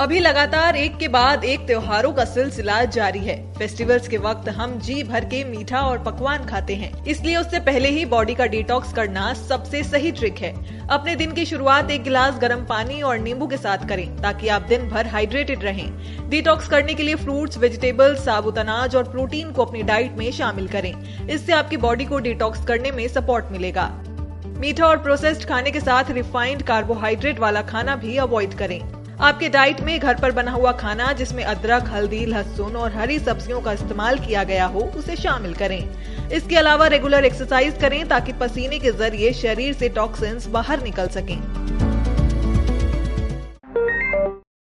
[0.00, 4.78] अभी लगातार एक के बाद एक त्योहारों का सिलसिला जारी है। फेस्टिवल्स के वक्त हम
[4.78, 8.92] जी भर के मीठा और पकवान खाते हैं। इसलिए उससे पहले ही बॉडी का डिटॉक्स
[8.92, 10.52] करना सबसे सही ट्रिक है।
[10.86, 14.62] अपने दिन की शुरुआत एक गिलास गर्म पानी और नींबू के साथ करें ताकि आप
[14.62, 19.64] दिन भर हाइड्रेटेड रहें। डिटॉक्स करने के लिए फ्रूट्स वेजिटेबल्स साबुत अनाज और प्रोटीन को
[19.64, 20.92] अपनी डाइट में शामिल करें।
[21.28, 23.86] इससे आपकी बॉडी को डिटॉक्स करने में सपोर्ट मिलेगा।
[24.58, 29.80] मीठा और प्रोसेस्ड खाने के साथ रिफाइंड कार्बोहाइड्रेट वाला खाना भी अवॉइड करें। आपके डाइट
[29.80, 34.18] में घर पर बना हुआ खाना, जिसमें अदरक, हल्दी, लहसुन और हरी सब्जियों का इस्तेमाल
[34.18, 39.32] किया गया हो, उसे शामिल करें। इसके अलावा रेगुलर एक्सरसाइज करें, ताकि पसीने के ज़रिए
[39.32, 41.38] शरीर से टॉक्सिन्स बाहर निकल सकें।